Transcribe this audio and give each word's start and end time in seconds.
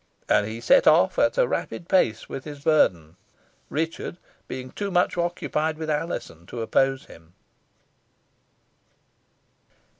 And 0.27 0.47
he 0.47 0.59
set 0.61 0.87
off 0.87 1.19
at 1.19 1.37
a 1.37 1.47
rapid 1.47 1.87
pace 1.87 2.27
with 2.27 2.43
his 2.43 2.61
burthen, 2.63 3.17
Richard 3.69 4.17
being 4.47 4.71
too 4.71 4.89
much 4.89 5.15
occupied 5.15 5.77
with 5.77 5.91
Alizon 5.91 6.47
to 6.47 6.63
oppose 6.63 7.05
him. 7.05 7.35